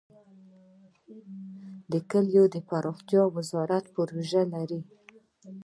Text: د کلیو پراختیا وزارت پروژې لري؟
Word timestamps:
د 1.91 1.93
کلیو 2.09 2.45
پراختیا 2.69 3.23
وزارت 3.37 3.85
پروژې 3.95 4.43
لري؟ 4.53 4.79